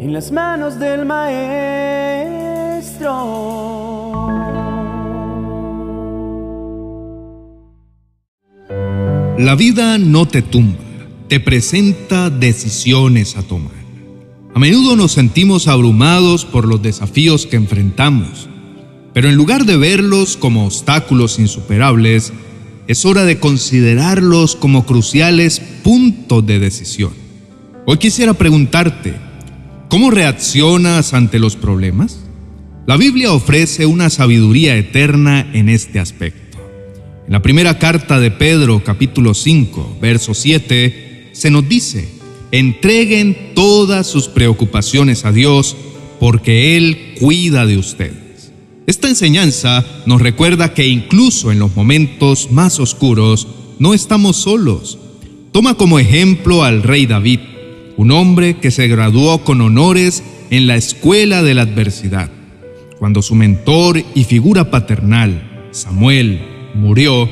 en 0.00 0.14
las 0.14 0.32
manos 0.32 0.78
del 0.78 1.04
maestro. 1.04 1.50
La 9.38 9.54
vida 9.56 9.98
no 9.98 10.26
te 10.26 10.40
tumba, 10.40 10.78
te 11.28 11.38
presenta 11.38 12.30
decisiones 12.30 13.36
a 13.36 13.42
tomar. 13.42 13.74
A 14.54 14.58
menudo 14.58 14.96
nos 14.96 15.12
sentimos 15.12 15.68
abrumados 15.68 16.46
por 16.46 16.66
los 16.66 16.80
desafíos 16.80 17.44
que 17.44 17.56
enfrentamos, 17.56 18.48
pero 19.12 19.28
en 19.28 19.36
lugar 19.36 19.66
de 19.66 19.76
verlos 19.76 20.38
como 20.38 20.64
obstáculos 20.64 21.38
insuperables, 21.38 22.32
es 22.86 23.04
hora 23.04 23.26
de 23.26 23.38
considerarlos 23.38 24.56
como 24.56 24.86
cruciales 24.86 25.60
puntos 25.60 26.46
de 26.46 26.58
decisión. 26.58 27.12
Hoy 27.84 27.98
quisiera 27.98 28.32
preguntarte, 28.32 29.29
¿cómo 29.90 30.10
reaccionas 30.10 31.12
ante 31.12 31.38
los 31.38 31.56
problemas? 31.56 32.20
La 32.86 32.96
Biblia 32.96 33.32
ofrece 33.32 33.84
una 33.84 34.08
sabiduría 34.08 34.76
eterna 34.76 35.50
en 35.52 35.68
este 35.68 35.98
aspecto. 35.98 36.58
En 37.26 37.32
la 37.32 37.42
primera 37.42 37.78
carta 37.78 38.18
de 38.18 38.30
Pedro, 38.30 38.82
capítulo 38.82 39.34
5, 39.34 39.98
verso 40.00 40.32
7, 40.32 41.30
se 41.32 41.50
nos 41.50 41.68
dice, 41.68 42.08
entreguen 42.52 43.52
todas 43.54 44.06
sus 44.06 44.28
preocupaciones 44.28 45.24
a 45.24 45.32
Dios, 45.32 45.76
porque 46.18 46.76
Él 46.76 47.16
cuida 47.18 47.66
de 47.66 47.76
ustedes. 47.76 48.52
Esta 48.86 49.08
enseñanza 49.08 49.84
nos 50.06 50.22
recuerda 50.22 50.72
que 50.72 50.86
incluso 50.86 51.52
en 51.52 51.58
los 51.58 51.74
momentos 51.74 52.50
más 52.50 52.78
oscuros 52.78 53.48
no 53.78 53.92
estamos 53.92 54.36
solos. 54.36 54.98
Toma 55.52 55.74
como 55.74 55.98
ejemplo 55.98 56.62
al 56.62 56.82
rey 56.82 57.06
David, 57.06 57.40
un 58.00 58.12
hombre 58.12 58.56
que 58.56 58.70
se 58.70 58.88
graduó 58.88 59.44
con 59.44 59.60
honores 59.60 60.22
en 60.48 60.66
la 60.66 60.76
escuela 60.76 61.42
de 61.42 61.52
la 61.52 61.62
adversidad. 61.62 62.30
Cuando 62.98 63.20
su 63.20 63.34
mentor 63.34 64.02
y 64.14 64.24
figura 64.24 64.70
paternal, 64.70 65.68
Samuel, 65.70 66.40
murió, 66.72 67.28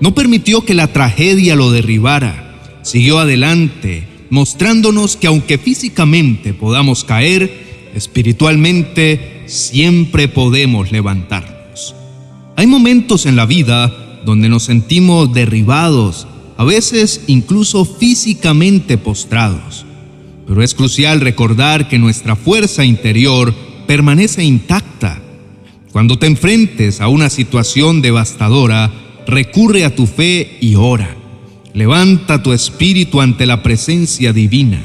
no 0.00 0.14
permitió 0.16 0.64
que 0.64 0.74
la 0.74 0.88
tragedia 0.88 1.54
lo 1.54 1.70
derribara. 1.70 2.80
Siguió 2.82 3.20
adelante, 3.20 4.08
mostrándonos 4.28 5.16
que 5.16 5.28
aunque 5.28 5.56
físicamente 5.56 6.52
podamos 6.52 7.04
caer, 7.04 7.88
espiritualmente 7.94 9.44
siempre 9.46 10.26
podemos 10.26 10.90
levantarnos. 10.90 11.94
Hay 12.56 12.66
momentos 12.66 13.24
en 13.24 13.36
la 13.36 13.46
vida 13.46 14.20
donde 14.24 14.48
nos 14.48 14.64
sentimos 14.64 15.32
derribados, 15.32 16.26
a 16.56 16.64
veces 16.64 17.22
incluso 17.28 17.84
físicamente 17.84 18.98
postrados. 18.98 19.84
Pero 20.48 20.62
es 20.62 20.74
crucial 20.74 21.20
recordar 21.20 21.88
que 21.88 21.98
nuestra 21.98 22.34
fuerza 22.34 22.82
interior 22.82 23.54
permanece 23.86 24.42
intacta. 24.42 25.20
Cuando 25.92 26.18
te 26.18 26.26
enfrentes 26.26 27.02
a 27.02 27.08
una 27.08 27.28
situación 27.28 28.00
devastadora, 28.00 28.90
recurre 29.26 29.84
a 29.84 29.94
tu 29.94 30.06
fe 30.06 30.56
y 30.60 30.74
ora. 30.74 31.14
Levanta 31.74 32.42
tu 32.42 32.54
espíritu 32.54 33.20
ante 33.20 33.44
la 33.44 33.62
presencia 33.62 34.32
divina. 34.32 34.82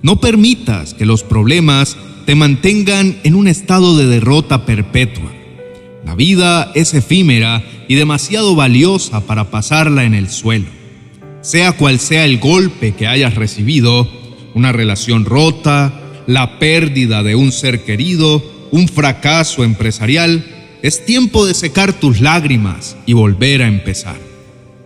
No 0.00 0.20
permitas 0.20 0.94
que 0.94 1.06
los 1.06 1.22
problemas 1.22 1.98
te 2.24 2.34
mantengan 2.34 3.18
en 3.24 3.34
un 3.34 3.46
estado 3.46 3.98
de 3.98 4.06
derrota 4.06 4.64
perpetua. 4.64 5.30
La 6.06 6.14
vida 6.14 6.72
es 6.74 6.94
efímera 6.94 7.62
y 7.88 7.94
demasiado 7.94 8.54
valiosa 8.54 9.20
para 9.26 9.50
pasarla 9.50 10.04
en 10.04 10.14
el 10.14 10.30
suelo. 10.30 10.66
Sea 11.42 11.72
cual 11.72 12.00
sea 12.00 12.24
el 12.24 12.38
golpe 12.38 12.94
que 12.94 13.06
hayas 13.06 13.34
recibido, 13.34 14.08
una 14.54 14.72
relación 14.72 15.24
rota, 15.24 15.92
la 16.26 16.58
pérdida 16.58 17.22
de 17.22 17.34
un 17.34 17.52
ser 17.52 17.84
querido, 17.84 18.42
un 18.70 18.88
fracaso 18.88 19.64
empresarial, 19.64 20.44
es 20.82 21.04
tiempo 21.06 21.46
de 21.46 21.54
secar 21.54 21.92
tus 21.92 22.20
lágrimas 22.20 22.96
y 23.06 23.12
volver 23.12 23.62
a 23.62 23.68
empezar. 23.68 24.16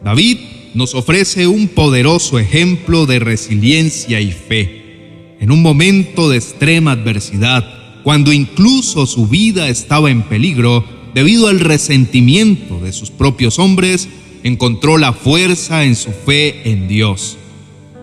David 0.05 0.39
nos 0.75 0.95
ofrece 0.95 1.47
un 1.47 1.69
poderoso 1.69 2.39
ejemplo 2.39 3.07
de 3.07 3.19
resiliencia 3.19 4.21
y 4.21 4.31
fe 4.33 5.37
en 5.41 5.51
un 5.51 5.63
momento 5.63 6.29
de 6.29 6.37
extrema 6.37 6.93
adversidad, 6.93 7.65
cuando 8.03 8.33
incluso 8.33 9.07
su 9.07 9.27
vida 9.27 9.69
estaba 9.69 10.11
en 10.11 10.23
peligro 10.23 10.85
debido 11.15 11.49
al 11.49 11.61
resentimiento 11.61 12.81
de 12.81 12.93
sus 12.93 13.11
propios 13.11 13.59
hombres, 13.59 14.09
encontró 14.43 14.99
la 14.99 15.13
fuerza 15.13 15.85
en 15.85 15.97
su 15.97 16.11
fe 16.11 16.71
en 16.71 16.89
Dios. 16.89 17.38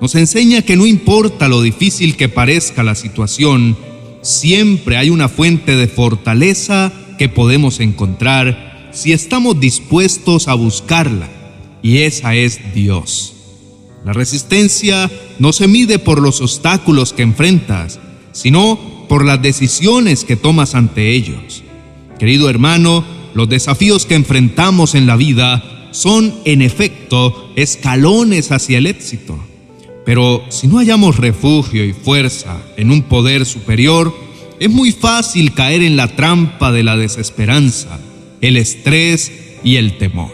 Nos 0.01 0.15
enseña 0.15 0.61
que 0.61 0.75
no 0.75 0.85
importa 0.85 1.47
lo 1.47 1.61
difícil 1.61 2.15
que 2.17 2.29
parezca 2.29 2.83
la 2.83 2.95
situación, 2.95 3.77
siempre 4.21 4.97
hay 4.97 5.09
una 5.09 5.29
fuente 5.29 5.75
de 5.75 5.87
fortaleza 5.87 6.91
que 7.17 7.29
podemos 7.29 7.79
encontrar 7.79 8.89
si 8.91 9.13
estamos 9.13 9.59
dispuestos 9.59 10.47
a 10.47 10.53
buscarla, 10.53 11.29
y 11.81 11.99
esa 11.99 12.35
es 12.35 12.73
Dios. 12.73 13.33
La 14.05 14.13
resistencia 14.13 15.09
no 15.39 15.53
se 15.53 15.67
mide 15.67 15.97
por 15.99 16.21
los 16.21 16.41
obstáculos 16.41 17.13
que 17.13 17.23
enfrentas, 17.23 17.99
sino 18.31 19.05
por 19.07 19.25
las 19.25 19.41
decisiones 19.41 20.23
que 20.23 20.35
tomas 20.35 20.75
ante 20.75 21.11
ellos. 21.11 21.63
Querido 22.19 22.49
hermano, 22.49 23.03
los 23.33 23.49
desafíos 23.49 24.05
que 24.05 24.15
enfrentamos 24.15 24.95
en 24.95 25.07
la 25.07 25.15
vida 25.15 25.89
son, 25.91 26.33
en 26.45 26.61
efecto, 26.61 27.51
escalones 27.55 28.51
hacia 28.51 28.77
el 28.77 28.87
éxito. 28.87 29.39
Pero 30.05 30.43
si 30.49 30.67
no 30.67 30.77
hallamos 30.77 31.17
refugio 31.17 31.83
y 31.83 31.93
fuerza 31.93 32.61
en 32.77 32.91
un 32.91 33.01
poder 33.03 33.45
superior, 33.45 34.15
es 34.59 34.69
muy 34.69 34.91
fácil 34.91 35.53
caer 35.53 35.81
en 35.81 35.97
la 35.97 36.15
trampa 36.15 36.71
de 36.71 36.83
la 36.83 36.95
desesperanza, 36.95 37.99
el 38.39 38.55
estrés 38.55 39.31
y 39.63 39.77
el 39.77 39.97
temor. 39.97 40.31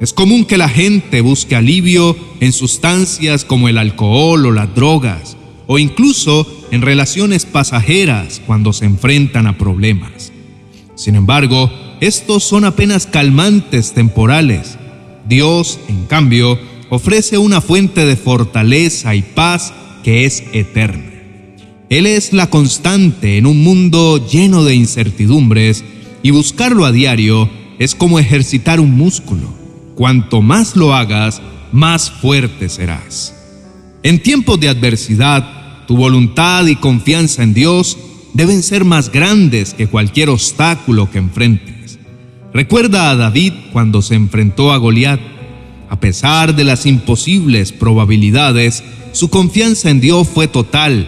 Es 0.00 0.12
común 0.12 0.44
que 0.44 0.56
la 0.56 0.68
gente 0.68 1.20
busque 1.20 1.56
alivio 1.56 2.16
en 2.40 2.52
sustancias 2.52 3.44
como 3.44 3.68
el 3.68 3.78
alcohol 3.78 4.46
o 4.46 4.52
las 4.52 4.74
drogas, 4.74 5.36
o 5.66 5.78
incluso 5.78 6.46
en 6.70 6.82
relaciones 6.82 7.44
pasajeras 7.44 8.40
cuando 8.46 8.72
se 8.72 8.84
enfrentan 8.84 9.46
a 9.46 9.58
problemas. 9.58 10.32
Sin 10.94 11.14
embargo, 11.14 11.70
estos 12.00 12.44
son 12.44 12.64
apenas 12.64 13.06
calmantes 13.06 13.92
temporales. 13.92 14.78
Dios, 15.28 15.78
en 15.88 16.06
cambio, 16.06 16.58
ofrece 16.94 17.38
una 17.38 17.62
fuente 17.62 18.04
de 18.04 18.16
fortaleza 18.16 19.14
y 19.14 19.22
paz 19.22 19.72
que 20.04 20.26
es 20.26 20.44
eterna. 20.52 21.10
Él 21.88 22.04
es 22.04 22.34
la 22.34 22.50
constante 22.50 23.38
en 23.38 23.46
un 23.46 23.64
mundo 23.64 24.22
lleno 24.28 24.62
de 24.62 24.74
incertidumbres 24.74 25.84
y 26.22 26.32
buscarlo 26.32 26.84
a 26.84 26.92
diario 26.92 27.48
es 27.78 27.94
como 27.94 28.18
ejercitar 28.18 28.78
un 28.78 28.90
músculo 28.90 29.54
cuanto 29.94 30.42
más 30.42 30.76
lo 30.76 30.94
hagas, 30.94 31.40
más 31.72 32.10
fuerte 32.10 32.68
serás. 32.68 33.34
En 34.02 34.22
tiempos 34.22 34.60
de 34.60 34.68
adversidad, 34.68 35.86
tu 35.86 35.96
voluntad 35.96 36.66
y 36.66 36.76
confianza 36.76 37.42
en 37.42 37.54
Dios 37.54 37.96
deben 38.34 38.62
ser 38.62 38.84
más 38.84 39.10
grandes 39.10 39.72
que 39.72 39.86
cualquier 39.86 40.28
obstáculo 40.28 41.10
que 41.10 41.16
enfrentes. 41.16 41.98
Recuerda 42.52 43.08
a 43.08 43.16
David 43.16 43.54
cuando 43.72 44.02
se 44.02 44.14
enfrentó 44.14 44.72
a 44.72 44.76
Goliat. 44.76 45.20
A 45.92 46.00
pesar 46.00 46.56
de 46.56 46.64
las 46.64 46.86
imposibles 46.86 47.70
probabilidades, 47.70 48.82
su 49.12 49.28
confianza 49.28 49.90
en 49.90 50.00
Dios 50.00 50.26
fue 50.26 50.48
total 50.48 51.06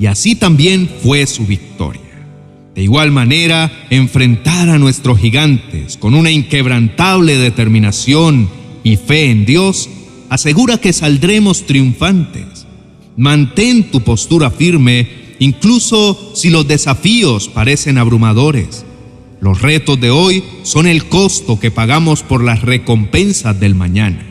y 0.00 0.06
así 0.06 0.34
también 0.34 0.88
fue 1.02 1.26
su 1.26 1.44
victoria. 1.44 2.00
De 2.74 2.82
igual 2.82 3.10
manera, 3.10 3.70
enfrentar 3.90 4.70
a 4.70 4.78
nuestros 4.78 5.18
gigantes 5.18 5.98
con 5.98 6.14
una 6.14 6.30
inquebrantable 6.30 7.36
determinación 7.36 8.48
y 8.82 8.96
fe 8.96 9.30
en 9.30 9.44
Dios 9.44 9.90
asegura 10.30 10.78
que 10.78 10.94
saldremos 10.94 11.66
triunfantes. 11.66 12.66
Mantén 13.18 13.90
tu 13.90 14.00
postura 14.00 14.50
firme 14.50 15.10
incluso 15.40 16.32
si 16.34 16.48
los 16.48 16.66
desafíos 16.66 17.50
parecen 17.50 17.98
abrumadores. 17.98 18.86
Los 19.42 19.60
retos 19.60 20.00
de 20.00 20.08
hoy 20.08 20.44
son 20.62 20.86
el 20.86 21.06
costo 21.06 21.58
que 21.58 21.72
pagamos 21.72 22.22
por 22.22 22.44
las 22.44 22.62
recompensas 22.62 23.58
del 23.58 23.74
mañana. 23.74 24.24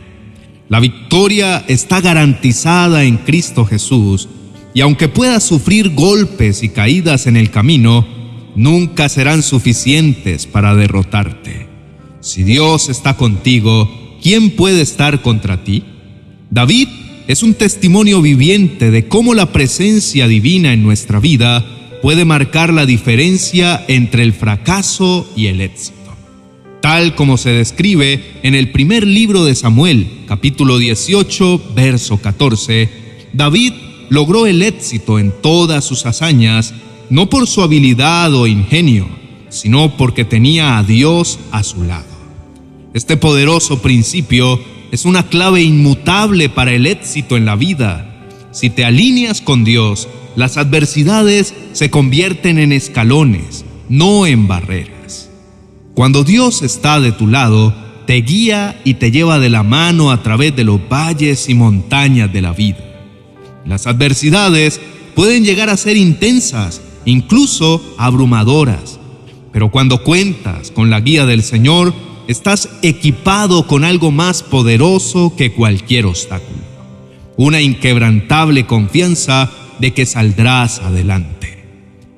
La 0.69 0.79
victoria 0.79 1.65
está 1.67 1.99
garantizada 1.99 3.03
en 3.03 3.17
Cristo 3.17 3.65
Jesús 3.65 4.29
y 4.73 4.79
aunque 4.79 5.09
puedas 5.09 5.43
sufrir 5.43 5.89
golpes 5.89 6.63
y 6.63 6.69
caídas 6.69 7.27
en 7.27 7.35
el 7.35 7.51
camino, 7.51 8.07
nunca 8.55 9.09
serán 9.09 9.43
suficientes 9.43 10.45
para 10.45 10.75
derrotarte. 10.75 11.67
Si 12.21 12.43
Dios 12.43 12.87
está 12.87 13.17
contigo, 13.17 13.91
¿quién 14.23 14.51
puede 14.51 14.79
estar 14.79 15.21
contra 15.21 15.65
ti? 15.65 15.83
David 16.51 16.87
es 17.27 17.43
un 17.43 17.55
testimonio 17.55 18.21
viviente 18.21 18.91
de 18.91 19.09
cómo 19.09 19.33
la 19.33 19.51
presencia 19.51 20.29
divina 20.29 20.71
en 20.71 20.83
nuestra 20.83 21.19
vida 21.19 21.80
puede 22.01 22.25
marcar 22.25 22.73
la 22.73 22.85
diferencia 22.85 23.83
entre 23.87 24.23
el 24.23 24.33
fracaso 24.33 25.29
y 25.35 25.47
el 25.47 25.61
éxito. 25.61 25.97
Tal 26.81 27.13
como 27.13 27.37
se 27.37 27.51
describe 27.51 28.39
en 28.43 28.55
el 28.55 28.71
primer 28.71 29.05
libro 29.05 29.45
de 29.45 29.53
Samuel, 29.53 30.23
capítulo 30.27 30.79
18, 30.79 31.73
verso 31.75 32.17
14, 32.17 32.89
David 33.33 33.73
logró 34.09 34.47
el 34.47 34.63
éxito 34.63 35.19
en 35.19 35.31
todas 35.41 35.85
sus 35.85 36.05
hazañas 36.05 36.73
no 37.11 37.29
por 37.29 37.45
su 37.45 37.61
habilidad 37.61 38.33
o 38.33 38.47
ingenio, 38.47 39.07
sino 39.49 39.97
porque 39.97 40.23
tenía 40.23 40.77
a 40.77 40.83
Dios 40.83 41.39
a 41.51 41.61
su 41.61 41.83
lado. 41.83 42.05
Este 42.93 43.17
poderoso 43.17 43.81
principio 43.81 44.59
es 44.91 45.05
una 45.05 45.23
clave 45.27 45.61
inmutable 45.61 46.49
para 46.49 46.71
el 46.71 46.87
éxito 46.87 47.37
en 47.37 47.45
la 47.45 47.55
vida. 47.55 48.27
Si 48.51 48.69
te 48.69 48.85
alineas 48.85 49.41
con 49.41 49.63
Dios, 49.63 50.07
las 50.35 50.57
adversidades 50.57 51.53
se 51.73 51.89
convierten 51.89 52.57
en 52.57 52.71
escalones, 52.71 53.65
no 53.89 54.25
en 54.25 54.47
barreras. 54.47 55.29
Cuando 55.93 56.23
Dios 56.23 56.61
está 56.61 56.99
de 56.99 57.11
tu 57.11 57.27
lado, 57.27 57.73
te 58.05 58.15
guía 58.21 58.79
y 58.83 58.95
te 58.95 59.11
lleva 59.11 59.39
de 59.39 59.49
la 59.49 59.63
mano 59.63 60.11
a 60.11 60.23
través 60.23 60.55
de 60.55 60.63
los 60.63 60.79
valles 60.89 61.49
y 61.49 61.53
montañas 61.53 62.31
de 62.31 62.41
la 62.41 62.53
vida. 62.53 62.79
Las 63.65 63.87
adversidades 63.87 64.79
pueden 65.15 65.43
llegar 65.43 65.69
a 65.69 65.77
ser 65.77 65.97
intensas, 65.97 66.81
incluso 67.05 67.81
abrumadoras, 67.97 68.99
pero 69.51 69.69
cuando 69.69 70.03
cuentas 70.03 70.71
con 70.71 70.89
la 70.89 71.01
guía 71.01 71.25
del 71.25 71.43
Señor, 71.43 71.93
estás 72.27 72.69
equipado 72.81 73.67
con 73.67 73.83
algo 73.83 74.11
más 74.11 74.43
poderoso 74.43 75.33
que 75.35 75.51
cualquier 75.51 76.05
obstáculo. 76.05 76.61
Una 77.37 77.61
inquebrantable 77.61 78.65
confianza 78.65 79.49
de 79.81 79.93
que 79.93 80.05
saldrás 80.05 80.79
adelante. 80.79 81.65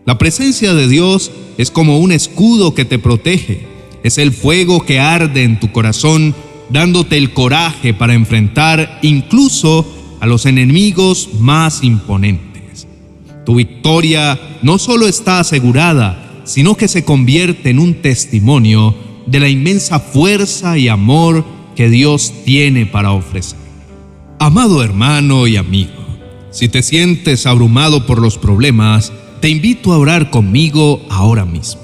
La 0.05 0.17
presencia 0.17 0.73
de 0.73 0.87
Dios 0.87 1.31
es 1.57 1.71
como 1.71 1.99
un 1.99 2.11
escudo 2.11 2.75
que 2.75 2.85
te 2.85 2.99
protege. 2.99 3.65
Es 4.03 4.17
el 4.17 4.33
fuego 4.33 4.85
que 4.85 4.99
arde 4.99 5.43
en 5.43 5.59
tu 5.59 5.71
corazón, 5.71 6.35
dándote 6.69 7.17
el 7.17 7.33
coraje 7.33 7.93
para 7.93 8.13
enfrentar 8.13 8.99
incluso 9.01 9.87
a 10.19 10.27
los 10.27 10.45
enemigos 10.45 11.29
más 11.39 11.83
imponentes. 11.83 12.85
Tu 13.45 13.55
victoria 13.55 14.39
no 14.61 14.77
solo 14.77 15.07
está 15.07 15.39
asegurada, 15.39 16.41
sino 16.43 16.75
que 16.75 16.89
se 16.89 17.05
convierte 17.05 17.69
en 17.69 17.79
un 17.79 17.95
testimonio 17.95 18.93
de 19.25 19.39
la 19.39 19.47
inmensa 19.47 19.99
fuerza 19.99 20.77
y 20.77 20.89
amor 20.89 21.45
que 21.75 21.89
Dios 21.89 22.33
tiene 22.45 22.85
para 22.85 23.13
ofrecer. 23.13 23.59
Amado 24.39 24.83
hermano 24.83 25.47
y 25.47 25.55
amigo, 25.55 26.02
si 26.53 26.69
te 26.69 26.83
sientes 26.83 27.45
abrumado 27.47 28.05
por 28.05 28.21
los 28.21 28.37
problemas, 28.37 29.11
te 29.41 29.49
invito 29.49 29.91
a 29.91 29.97
orar 29.97 30.29
conmigo 30.29 31.05
ahora 31.09 31.43
mismo. 31.43 31.81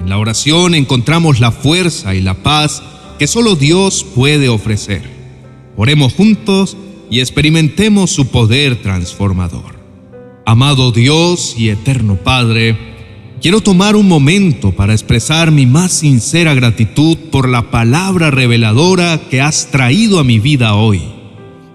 En 0.00 0.08
la 0.08 0.18
oración 0.18 0.74
encontramos 0.74 1.40
la 1.40 1.50
fuerza 1.50 2.14
y 2.14 2.22
la 2.22 2.34
paz 2.34 2.82
que 3.18 3.26
solo 3.26 3.56
Dios 3.56 4.06
puede 4.14 4.48
ofrecer. 4.48 5.02
Oremos 5.76 6.14
juntos 6.14 6.76
y 7.10 7.20
experimentemos 7.20 8.10
su 8.10 8.28
poder 8.28 8.80
transformador. 8.80 9.76
Amado 10.46 10.92
Dios 10.92 11.56
y 11.58 11.68
eterno 11.68 12.16
Padre, 12.16 12.88
Quiero 13.40 13.60
tomar 13.60 13.94
un 13.94 14.08
momento 14.08 14.72
para 14.72 14.92
expresar 14.92 15.52
mi 15.52 15.64
más 15.64 15.92
sincera 15.92 16.54
gratitud 16.54 17.16
por 17.30 17.48
la 17.48 17.70
palabra 17.70 18.32
reveladora 18.32 19.20
que 19.30 19.40
has 19.40 19.70
traído 19.70 20.18
a 20.18 20.24
mi 20.24 20.40
vida 20.40 20.74
hoy. 20.74 21.02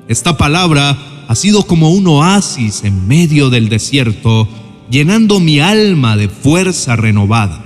Esta 0.10 0.36
palabra 0.36 1.13
ha 1.28 1.36
sido 1.36 1.66
como 1.66 1.92
un 1.92 2.08
oasis 2.08 2.84
en 2.84 3.08
medio 3.08 3.50
del 3.50 3.70
desierto, 3.70 4.48
llenando 4.90 5.40
mi 5.40 5.60
alma 5.60 6.18
de 6.18 6.30
fuerza 6.30 6.96
renovada. 6.96 7.62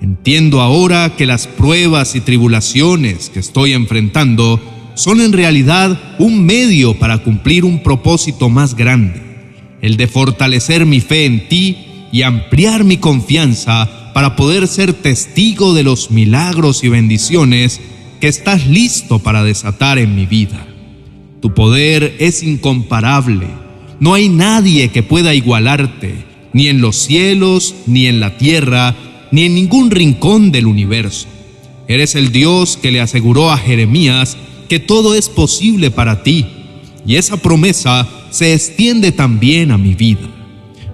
Entiendo 0.00 0.60
ahora 0.60 1.16
que 1.16 1.26
las 1.26 1.46
pruebas 1.46 2.14
y 2.14 2.20
tribulaciones 2.20 3.30
que 3.30 3.40
estoy 3.40 3.72
enfrentando 3.72 4.60
son 4.94 5.20
en 5.20 5.32
realidad 5.32 5.98
un 6.18 6.44
medio 6.44 6.98
para 6.98 7.18
cumplir 7.18 7.64
un 7.64 7.82
propósito 7.82 8.48
más 8.48 8.74
grande, 8.74 9.22
el 9.80 9.96
de 9.96 10.06
fortalecer 10.06 10.86
mi 10.86 11.00
fe 11.00 11.24
en 11.24 11.48
ti 11.48 11.76
y 12.12 12.22
ampliar 12.22 12.84
mi 12.84 12.96
confianza 12.96 14.12
para 14.14 14.36
poder 14.36 14.66
ser 14.66 14.92
testigo 14.92 15.74
de 15.74 15.82
los 15.82 16.10
milagros 16.10 16.82
y 16.84 16.88
bendiciones 16.88 17.80
que 18.20 18.28
estás 18.28 18.66
listo 18.66 19.18
para 19.20 19.44
desatar 19.44 19.98
en 19.98 20.16
mi 20.16 20.26
vida. 20.26 20.67
Tu 21.40 21.54
poder 21.54 22.16
es 22.18 22.42
incomparable. 22.42 23.46
No 24.00 24.14
hay 24.14 24.28
nadie 24.28 24.88
que 24.88 25.02
pueda 25.02 25.34
igualarte, 25.34 26.24
ni 26.52 26.68
en 26.68 26.80
los 26.80 26.96
cielos, 26.96 27.74
ni 27.86 28.06
en 28.06 28.20
la 28.20 28.36
tierra, 28.36 28.96
ni 29.30 29.44
en 29.44 29.54
ningún 29.54 29.90
rincón 29.90 30.50
del 30.50 30.66
universo. 30.66 31.28
Eres 31.86 32.14
el 32.14 32.32
Dios 32.32 32.76
que 32.76 32.90
le 32.90 33.00
aseguró 33.00 33.50
a 33.50 33.58
Jeremías 33.58 34.36
que 34.68 34.78
todo 34.78 35.14
es 35.14 35.28
posible 35.28 35.90
para 35.90 36.22
ti, 36.22 36.46
y 37.06 37.16
esa 37.16 37.36
promesa 37.38 38.06
se 38.30 38.52
extiende 38.52 39.12
también 39.12 39.70
a 39.70 39.78
mi 39.78 39.94
vida. 39.94 40.28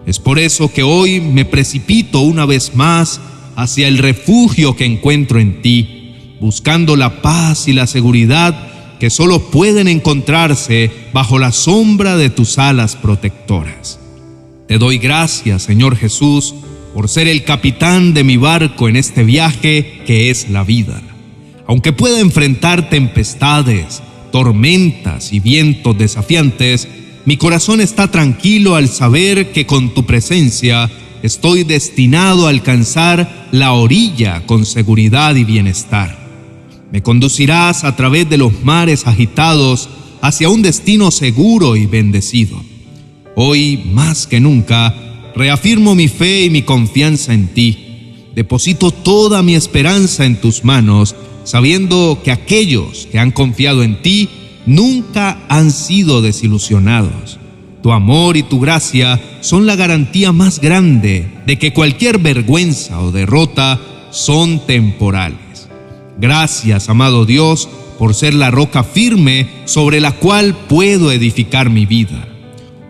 Es 0.07 0.19
por 0.19 0.39
eso 0.39 0.73
que 0.73 0.83
hoy 0.83 1.21
me 1.21 1.45
precipito 1.45 2.21
una 2.21 2.45
vez 2.45 2.75
más 2.75 3.21
hacia 3.57 3.89
el 3.89 3.99
refugio 3.99 4.77
que 4.77 4.85
encuentro 4.85 5.41
en 5.41 5.63
ti, 5.63 6.37
buscando 6.41 6.97
la 6.97 7.23
paz 7.23 7.67
y 7.69 7.73
la 7.73 7.87
seguridad 7.87 8.74
que 8.99 9.11
solo 9.11 9.51
pueden 9.51 9.89
encontrarse 9.89 10.91
bajo 11.13 11.39
la 11.39 11.53
sombra 11.53 12.17
de 12.17 12.31
tus 12.31 12.59
alas 12.59 12.97
protectoras. 12.97 13.99
Te 14.69 14.79
doy 14.79 14.99
gracias, 14.99 15.63
Señor 15.63 15.97
Jesús, 15.97 16.55
por 16.95 17.09
ser 17.09 17.29
el 17.29 17.45
capitán 17.45 18.15
de 18.15 18.25
mi 18.25 18.37
barco 18.37 18.89
en 18.89 18.97
este 18.97 19.25
viaje 19.25 20.03
que 20.07 20.31
es 20.31 20.49
la 20.49 20.65
vida. 20.65 21.03
Aunque 21.67 21.93
pueda 21.93 22.21
enfrentar 22.21 22.89
tempestades, 22.89 24.03
tormentas 24.33 25.33
y 25.33 25.41
vientos 25.41 25.99
desafiantes, 25.99 26.89
mi 27.25 27.37
corazón 27.37 27.81
está 27.81 28.11
tranquilo 28.11 28.75
al 28.75 28.89
saber 28.89 29.53
que 29.53 29.67
con 29.67 29.95
tu 29.95 30.05
presencia 30.07 30.91
estoy 31.23 31.65
destinado 31.65 32.47
a 32.47 32.51
alcanzar 32.51 33.49
la 33.51 33.73
orilla 33.73 34.45
con 34.47 34.67
seguridad 34.67 35.35
y 35.37 35.45
bienestar. 35.45 36.24
Me 36.93 37.03
conducirás 37.03 37.85
a 37.85 37.97
través 37.97 38.29
de 38.29 38.39
los 38.39 38.63
mares 38.63 39.07
agitados 39.07 39.89
hacia 40.21 40.49
un 40.49 40.63
destino 40.63 41.11
seguro 41.11 41.77
y 41.77 41.87
bendecido. 41.87 42.61
Hoy, 43.37 43.83
más 43.93 44.27
que 44.27 44.41
nunca, 44.41 44.95
reafirmo 45.35 45.95
mi 45.95 46.09
fe 46.09 46.45
y 46.45 46.51
mi 46.51 46.63
confianza 46.63 47.35
en 47.35 47.49
ti. 47.49 47.79
Deposito 48.35 48.91
toda 48.91 49.43
mi 49.43 49.55
esperanza 49.55 50.25
en 50.25 50.41
tus 50.41 50.65
manos, 50.65 51.15
sabiendo 51.45 52.21
que 52.25 52.31
aquellos 52.31 53.07
que 53.11 53.19
han 53.19 53.33
confiado 53.33 53.83
en 53.83 54.01
ti 54.03 54.29
nunca 54.67 55.45
han 55.49 55.71
sido 55.71 56.23
desilusionados. 56.23 57.39
Tu 57.83 57.93
amor 57.93 58.37
y 58.37 58.43
tu 58.43 58.61
gracia 58.61 59.21
son 59.43 59.67
la 59.67 59.77
garantía 59.77 60.33
más 60.33 60.59
grande 60.59 61.29
de 61.47 61.59
que 61.59 61.75
cualquier 61.75 62.19
vergüenza 62.19 63.01
o 63.03 63.13
derrota 63.13 63.79
son 64.11 64.65
temporales. 64.67 65.44
Gracias, 66.19 66.89
amado 66.89 67.27
Dios, 67.27 67.69
por 67.99 68.15
ser 68.15 68.35
la 68.35 68.51
roca 68.51 68.85
firme 68.85 69.49
sobre 69.65 70.01
la 70.01 70.13
cual 70.13 70.55
puedo 70.69 71.11
edificar 71.11 71.71
mi 71.71 71.87
vida. 71.87 72.29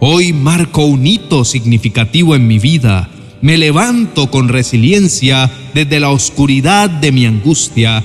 Hoy 0.00 0.32
marco 0.32 0.84
un 0.84 1.06
hito 1.06 1.44
significativo 1.44 2.34
en 2.34 2.46
mi 2.46 2.58
vida. 2.58 3.08
Me 3.40 3.56
levanto 3.56 4.30
con 4.30 4.48
resiliencia 4.48 5.50
desde 5.72 6.00
la 6.00 6.10
oscuridad 6.10 6.90
de 6.90 7.12
mi 7.12 7.26
angustia 7.26 8.02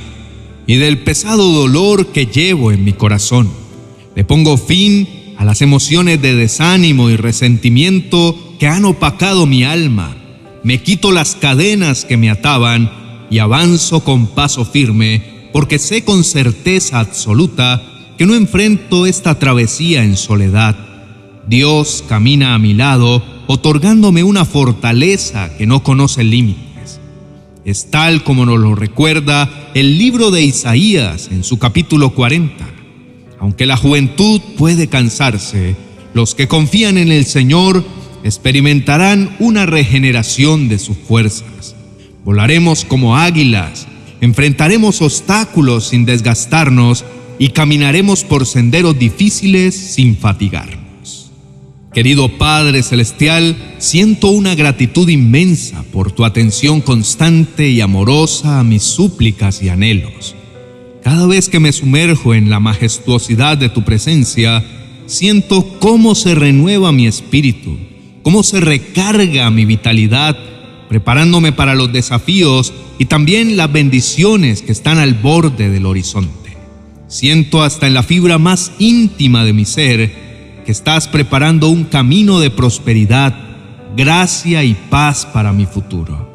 y 0.65 0.77
del 0.77 0.99
pesado 0.99 1.51
dolor 1.51 2.07
que 2.07 2.25
llevo 2.25 2.71
en 2.71 2.83
mi 2.83 2.93
corazón. 2.93 3.49
Le 4.15 4.23
pongo 4.23 4.57
fin 4.57 5.07
a 5.37 5.45
las 5.45 5.61
emociones 5.61 6.21
de 6.21 6.35
desánimo 6.35 7.09
y 7.09 7.15
resentimiento 7.15 8.37
que 8.59 8.67
han 8.67 8.85
opacado 8.85 9.45
mi 9.45 9.63
alma. 9.63 10.15
Me 10.63 10.81
quito 10.81 11.11
las 11.11 11.35
cadenas 11.35 12.05
que 12.05 12.17
me 12.17 12.29
ataban 12.29 13.08
y 13.29 13.39
avanzo 13.39 14.03
con 14.03 14.27
paso 14.27 14.65
firme 14.65 15.39
porque 15.51 15.79
sé 15.79 16.03
con 16.03 16.23
certeza 16.23 16.99
absoluta 16.99 17.81
que 18.17 18.25
no 18.25 18.35
enfrento 18.35 19.05
esta 19.05 19.39
travesía 19.39 20.03
en 20.03 20.17
soledad. 20.17 20.75
Dios 21.47 22.03
camina 22.07 22.53
a 22.53 22.59
mi 22.59 22.73
lado, 22.73 23.23
otorgándome 23.47 24.23
una 24.23 24.45
fortaleza 24.45 25.55
que 25.57 25.65
no 25.65 25.83
conoce 25.83 26.23
límites. 26.23 26.99
Es 27.65 27.89
tal 27.89 28.23
como 28.23 28.45
nos 28.45 28.59
lo 28.59 28.75
recuerda 28.75 29.71
el 29.73 29.97
libro 29.97 30.31
de 30.31 30.43
Isaías 30.43 31.29
en 31.31 31.43
su 31.43 31.57
capítulo 31.57 32.11
40. 32.11 32.67
Aunque 33.39 33.65
la 33.65 33.77
juventud 33.77 34.41
puede 34.57 34.87
cansarse, 34.87 35.75
los 36.13 36.35
que 36.35 36.47
confían 36.47 36.97
en 36.97 37.11
el 37.11 37.25
Señor 37.25 37.83
experimentarán 38.23 39.35
una 39.39 39.65
regeneración 39.65 40.67
de 40.67 40.77
sus 40.77 40.97
fuerzas. 40.97 41.75
Volaremos 42.29 42.85
como 42.85 43.17
águilas, 43.17 43.87
enfrentaremos 44.21 45.01
obstáculos 45.01 45.87
sin 45.87 46.05
desgastarnos 46.05 47.03
y 47.39 47.49
caminaremos 47.49 48.23
por 48.23 48.45
senderos 48.45 48.99
difíciles 48.99 49.73
sin 49.73 50.15
fatigarnos. 50.15 51.31
Querido 51.91 52.37
Padre 52.37 52.83
Celestial, 52.83 53.57
siento 53.79 54.29
una 54.29 54.53
gratitud 54.53 55.09
inmensa 55.09 55.83
por 55.91 56.11
tu 56.11 56.23
atención 56.23 56.81
constante 56.81 57.67
y 57.67 57.81
amorosa 57.81 58.59
a 58.59 58.63
mis 58.63 58.83
súplicas 58.83 59.63
y 59.63 59.69
anhelos. 59.69 60.35
Cada 61.01 61.25
vez 61.25 61.49
que 61.49 61.59
me 61.59 61.71
sumerjo 61.71 62.35
en 62.35 62.51
la 62.51 62.59
majestuosidad 62.59 63.57
de 63.57 63.69
tu 63.69 63.83
presencia, 63.83 64.63
siento 65.07 65.79
cómo 65.79 66.13
se 66.13 66.35
renueva 66.35 66.91
mi 66.91 67.07
espíritu, 67.07 67.75
cómo 68.21 68.43
se 68.43 68.59
recarga 68.59 69.49
mi 69.49 69.65
vitalidad, 69.65 70.37
preparándome 70.89 71.51
para 71.51 71.75
los 71.75 71.93
desafíos 71.93 72.73
y 72.97 73.05
también 73.05 73.55
las 73.55 73.71
bendiciones 73.71 74.63
que 74.63 74.71
están 74.71 74.97
al 74.97 75.13
borde 75.13 75.69
del 75.69 75.85
horizonte. 75.85 76.57
Siento 77.07 77.63
hasta 77.63 77.87
en 77.87 77.93
la 77.93 78.03
fibra 78.03 78.39
más 78.39 78.71
íntima 78.79 79.45
de 79.45 79.53
mi 79.53 79.65
ser 79.65 80.11
que 80.65 80.71
estás 80.71 81.07
preparando 81.07 81.69
un 81.69 81.85
camino 81.85 82.39
de 82.39 82.49
prosperidad, 82.49 83.35
gracia 83.95 84.63
y 84.63 84.73
paz 84.73 85.27
para 85.31 85.53
mi 85.53 85.65
futuro. 85.65 86.27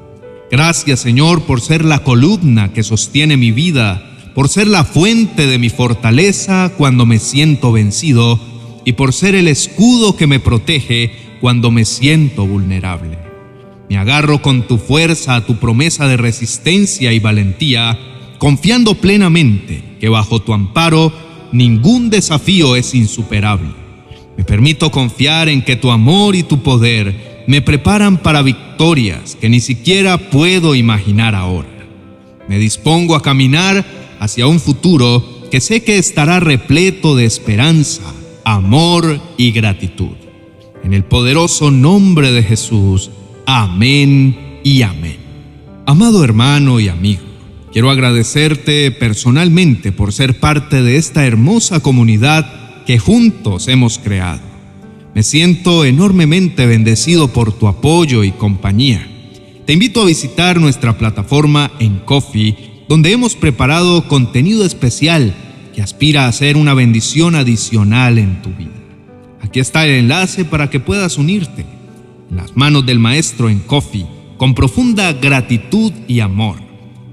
Gracias 0.50 1.00
Señor 1.00 1.42
por 1.42 1.60
ser 1.60 1.84
la 1.84 2.04
columna 2.04 2.72
que 2.72 2.84
sostiene 2.84 3.36
mi 3.36 3.50
vida, 3.50 4.08
por 4.34 4.48
ser 4.48 4.68
la 4.68 4.84
fuente 4.84 5.48
de 5.48 5.58
mi 5.58 5.68
fortaleza 5.68 6.72
cuando 6.76 7.06
me 7.06 7.18
siento 7.18 7.72
vencido 7.72 8.38
y 8.84 8.92
por 8.92 9.12
ser 9.12 9.34
el 9.34 9.48
escudo 9.48 10.16
que 10.16 10.28
me 10.28 10.38
protege 10.38 11.12
cuando 11.40 11.72
me 11.72 11.84
siento 11.84 12.46
vulnerable. 12.46 13.23
Me 13.88 13.96
agarro 13.96 14.40
con 14.40 14.66
tu 14.66 14.78
fuerza 14.78 15.36
a 15.36 15.46
tu 15.46 15.56
promesa 15.56 16.08
de 16.08 16.16
resistencia 16.16 17.12
y 17.12 17.18
valentía, 17.18 17.98
confiando 18.38 18.94
plenamente 18.94 19.82
que 20.00 20.08
bajo 20.08 20.40
tu 20.40 20.52
amparo 20.52 21.12
ningún 21.52 22.10
desafío 22.10 22.76
es 22.76 22.94
insuperable. 22.94 23.70
Me 24.36 24.44
permito 24.44 24.90
confiar 24.90 25.48
en 25.48 25.62
que 25.62 25.76
tu 25.76 25.90
amor 25.90 26.34
y 26.34 26.42
tu 26.42 26.62
poder 26.62 27.44
me 27.46 27.60
preparan 27.60 28.18
para 28.18 28.42
victorias 28.42 29.36
que 29.40 29.48
ni 29.48 29.60
siquiera 29.60 30.18
puedo 30.18 30.74
imaginar 30.74 31.34
ahora. 31.34 31.68
Me 32.48 32.58
dispongo 32.58 33.14
a 33.14 33.22
caminar 33.22 33.84
hacia 34.18 34.46
un 34.46 34.60
futuro 34.60 35.24
que 35.50 35.60
sé 35.60 35.84
que 35.84 35.98
estará 35.98 36.40
repleto 36.40 37.14
de 37.14 37.26
esperanza, 37.26 38.02
amor 38.44 39.20
y 39.36 39.52
gratitud. 39.52 40.16
En 40.82 40.92
el 40.92 41.04
poderoso 41.04 41.70
nombre 41.70 42.32
de 42.32 42.42
Jesús, 42.42 43.10
amén 43.46 44.60
y 44.62 44.82
amén. 44.82 45.16
Amado 45.86 46.24
hermano 46.24 46.80
y 46.80 46.88
amigo, 46.88 47.22
quiero 47.72 47.90
agradecerte 47.90 48.90
personalmente 48.90 49.92
por 49.92 50.12
ser 50.12 50.40
parte 50.40 50.82
de 50.82 50.96
esta 50.96 51.26
hermosa 51.26 51.80
comunidad 51.80 52.84
que 52.86 52.98
juntos 52.98 53.68
hemos 53.68 53.98
creado. 53.98 54.40
Me 55.14 55.22
siento 55.22 55.84
enormemente 55.84 56.66
bendecido 56.66 57.28
por 57.32 57.52
tu 57.52 57.68
apoyo 57.68 58.24
y 58.24 58.32
compañía. 58.32 59.06
Te 59.66 59.72
invito 59.72 60.02
a 60.02 60.06
visitar 60.06 60.60
nuestra 60.60 60.98
plataforma 60.98 61.70
en 61.78 61.98
Coffee, 62.00 62.84
donde 62.88 63.12
hemos 63.12 63.34
preparado 63.36 64.08
contenido 64.08 64.64
especial 64.64 65.34
que 65.74 65.82
aspira 65.82 66.26
a 66.26 66.32
ser 66.32 66.56
una 66.56 66.74
bendición 66.74 67.34
adicional 67.34 68.18
en 68.18 68.42
tu 68.42 68.50
vida. 68.50 68.70
Aquí 69.40 69.60
está 69.60 69.84
el 69.86 69.92
enlace 69.92 70.44
para 70.44 70.68
que 70.68 70.80
puedas 70.80 71.16
unirte 71.16 71.64
las 72.30 72.56
manos 72.56 72.84
del 72.86 72.98
Maestro 72.98 73.48
en 73.48 73.60
Coffee 73.60 74.06
con 74.36 74.54
profunda 74.54 75.12
gratitud 75.12 75.92
y 76.08 76.20
amor. 76.20 76.56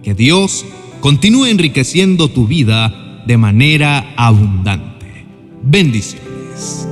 Que 0.03 0.13
Dios 0.13 0.65
continúe 0.99 1.45
enriqueciendo 1.45 2.29
tu 2.29 2.47
vida 2.47 3.23
de 3.25 3.37
manera 3.37 4.13
abundante. 4.17 5.25
Bendiciones. 5.61 6.87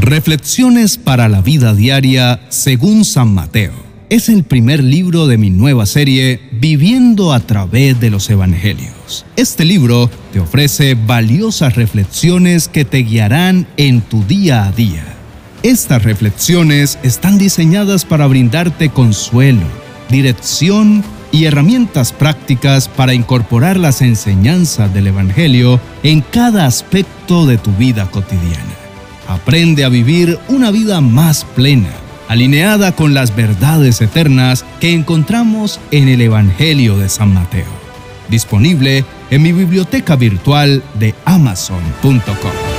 Reflexiones 0.00 0.98
para 0.98 1.28
la 1.28 1.40
vida 1.40 1.74
diaria 1.74 2.40
según 2.50 3.04
San 3.04 3.34
Mateo 3.34 3.87
es 4.10 4.30
el 4.30 4.42
primer 4.42 4.82
libro 4.82 5.26
de 5.26 5.36
mi 5.36 5.50
nueva 5.50 5.84
serie 5.84 6.40
Viviendo 6.52 7.32
a 7.32 7.40
través 7.40 8.00
de 8.00 8.10
los 8.10 8.30
Evangelios. 8.30 9.26
Este 9.36 9.66
libro 9.66 10.10
te 10.32 10.40
ofrece 10.40 10.94
valiosas 10.94 11.76
reflexiones 11.76 12.68
que 12.68 12.86
te 12.86 12.98
guiarán 12.98 13.66
en 13.76 14.00
tu 14.00 14.24
día 14.24 14.64
a 14.64 14.72
día. 14.72 15.04
Estas 15.62 16.04
reflexiones 16.04 16.98
están 17.02 17.36
diseñadas 17.36 18.06
para 18.06 18.26
brindarte 18.26 18.88
consuelo, 18.88 19.66
dirección 20.08 21.04
y 21.30 21.44
herramientas 21.44 22.12
prácticas 22.12 22.88
para 22.88 23.12
incorporar 23.12 23.76
las 23.76 24.00
enseñanzas 24.00 24.92
del 24.94 25.08
Evangelio 25.08 25.80
en 26.02 26.22
cada 26.22 26.64
aspecto 26.64 27.44
de 27.44 27.58
tu 27.58 27.72
vida 27.72 28.10
cotidiana. 28.10 28.74
Aprende 29.26 29.84
a 29.84 29.90
vivir 29.90 30.38
una 30.48 30.70
vida 30.70 31.02
más 31.02 31.44
plena 31.44 31.90
alineada 32.28 32.92
con 32.92 33.14
las 33.14 33.34
verdades 33.34 34.00
eternas 34.00 34.64
que 34.80 34.92
encontramos 34.92 35.80
en 35.90 36.08
el 36.08 36.20
Evangelio 36.20 36.96
de 36.96 37.08
San 37.08 37.34
Mateo. 37.34 37.66
Disponible 38.28 39.04
en 39.30 39.42
mi 39.42 39.52
biblioteca 39.52 40.16
virtual 40.16 40.82
de 40.98 41.14
amazon.com. 41.24 42.77